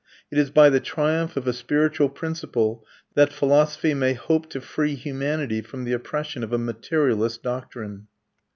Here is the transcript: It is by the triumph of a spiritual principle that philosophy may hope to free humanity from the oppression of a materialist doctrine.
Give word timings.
It 0.31 0.39
is 0.39 0.49
by 0.49 0.71
the 0.71 0.79
triumph 0.79 1.37
of 1.37 1.45
a 1.47 1.53
spiritual 1.53 2.09
principle 2.09 2.83
that 3.13 3.31
philosophy 3.31 3.93
may 3.93 4.13
hope 4.13 4.49
to 4.49 4.59
free 4.59 4.95
humanity 4.95 5.61
from 5.61 5.83
the 5.83 5.93
oppression 5.93 6.43
of 6.43 6.51
a 6.51 6.57
materialist 6.57 7.43
doctrine. 7.43 8.07